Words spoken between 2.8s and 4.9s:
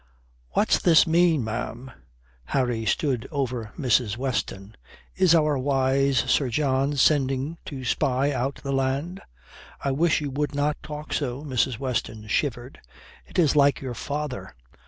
stood over Mrs. Weston.